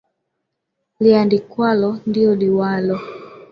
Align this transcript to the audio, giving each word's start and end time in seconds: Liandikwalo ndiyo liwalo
Liandikwalo 1.01 1.89
ndiyo 2.07 2.31
liwalo 2.41 2.97